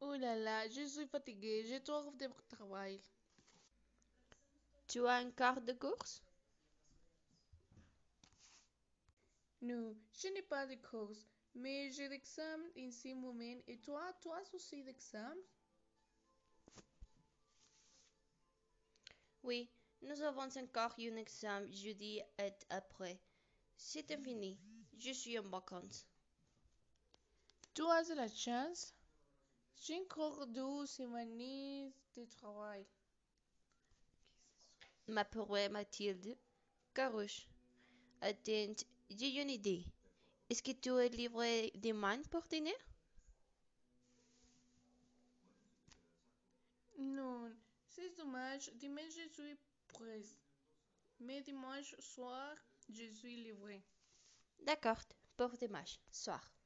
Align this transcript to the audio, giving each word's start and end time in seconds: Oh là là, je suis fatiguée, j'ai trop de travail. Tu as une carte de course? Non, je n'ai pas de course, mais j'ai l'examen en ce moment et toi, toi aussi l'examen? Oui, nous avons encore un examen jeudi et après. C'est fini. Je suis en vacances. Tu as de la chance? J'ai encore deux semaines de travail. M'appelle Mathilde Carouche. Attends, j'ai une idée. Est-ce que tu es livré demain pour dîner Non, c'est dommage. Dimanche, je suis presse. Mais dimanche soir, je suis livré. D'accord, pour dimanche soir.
Oh 0.00 0.14
là 0.16 0.34
là, 0.34 0.68
je 0.68 0.82
suis 0.84 1.06
fatiguée, 1.06 1.64
j'ai 1.64 1.80
trop 1.80 2.10
de 2.10 2.28
travail. 2.48 3.00
Tu 4.88 5.06
as 5.06 5.22
une 5.22 5.32
carte 5.32 5.64
de 5.64 5.72
course? 5.72 6.22
Non, 9.62 9.96
je 10.12 10.28
n'ai 10.28 10.42
pas 10.42 10.66
de 10.66 10.74
course, 10.74 11.24
mais 11.54 11.90
j'ai 11.92 12.08
l'examen 12.08 12.68
en 12.76 12.90
ce 12.90 13.14
moment 13.14 13.62
et 13.66 13.78
toi, 13.78 14.12
toi 14.20 14.38
aussi 14.52 14.82
l'examen? 14.82 15.34
Oui, 19.42 19.68
nous 20.00 20.22
avons 20.22 20.48
encore 20.56 20.94
un 20.98 21.16
examen 21.16 21.70
jeudi 21.70 22.20
et 22.38 22.52
après. 22.70 23.20
C'est 23.76 24.16
fini. 24.22 24.58
Je 24.98 25.12
suis 25.12 25.38
en 25.38 25.42
vacances. 25.48 26.06
Tu 27.74 27.82
as 27.82 28.04
de 28.08 28.14
la 28.14 28.28
chance? 28.28 28.94
J'ai 29.82 29.98
encore 29.98 30.46
deux 30.46 30.84
semaines 30.84 31.90
de 32.14 32.24
travail. 32.26 32.86
M'appelle 35.08 35.70
Mathilde 35.70 36.36
Carouche. 36.92 37.48
Attends, 38.20 38.74
j'ai 39.08 39.40
une 39.40 39.48
idée. 39.48 39.86
Est-ce 40.50 40.62
que 40.62 40.72
tu 40.72 40.90
es 40.98 41.08
livré 41.08 41.72
demain 41.76 42.20
pour 42.30 42.42
dîner 42.42 42.74
Non, 46.98 47.50
c'est 47.88 48.14
dommage. 48.18 48.70
Dimanche, 48.74 49.14
je 49.16 49.32
suis 49.32 49.58
presse. 49.88 50.36
Mais 51.20 51.40
dimanche 51.40 51.94
soir, 52.00 52.54
je 52.90 53.06
suis 53.10 53.36
livré. 53.44 53.82
D'accord, 54.58 55.00
pour 55.38 55.48
dimanche 55.56 55.98
soir. 56.10 56.59